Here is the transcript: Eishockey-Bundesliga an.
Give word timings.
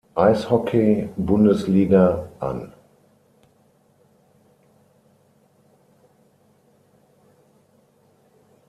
Eishockey-Bundesliga 0.15 2.27
an. 2.39 2.73